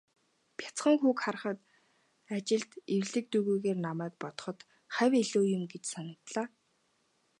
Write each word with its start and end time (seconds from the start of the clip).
Бяцхан 0.57 0.95
хүүг 1.01 1.17
нь 1.19 1.23
харахад, 1.23 1.59
ажилд 2.37 2.71
эвлэг 2.95 3.25
дүйгээрээ 3.31 3.75
намайг 3.85 4.13
бодоход 4.23 4.57
хавь 4.95 5.15
илүү 5.23 5.45
юм 5.57 5.63
гэж 5.71 5.83
санагдлаа. 5.93 6.47